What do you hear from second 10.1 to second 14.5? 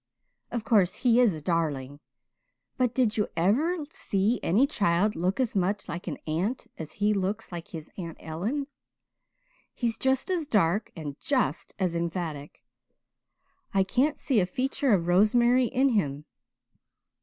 as dark and just as emphatic. I can't see a